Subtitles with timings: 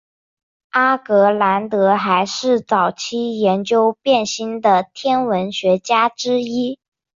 [0.71, 6.79] 阿格兰德还是早期研究变星的天文学家之一。